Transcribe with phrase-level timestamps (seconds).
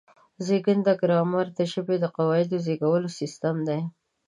[0.45, 3.81] زېږنده ګرامر د ژبې د قواعدو د زېږولو سیستم دی.